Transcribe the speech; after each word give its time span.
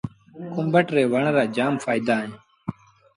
ڪُوڀٽ 0.53 0.87
ري 0.95 1.03
وڻ 1.11 1.23
رآ 1.35 1.43
جآم 1.55 1.73
ڦآئيدآ 1.81 2.15
اهيݩ۔ 2.21 2.37